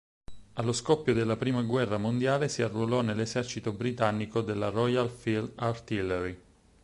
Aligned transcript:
Allo 0.53 0.73
scoppio 0.73 1.13
della 1.13 1.37
prima 1.37 1.61
guerra 1.61 1.99
mondiale 1.99 2.49
si 2.49 2.63
arruolò 2.63 3.01
nell'esercito 3.01 3.71
britannico 3.71 4.41
nella 4.41 4.69
Royal 4.69 5.07
Field 5.09 5.51
Artillery. 5.53 6.41